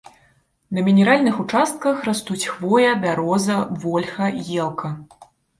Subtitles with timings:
[0.77, 4.35] На мінеральных участках растуць хвоя, бяроза, вольха,
[4.65, 4.89] елка.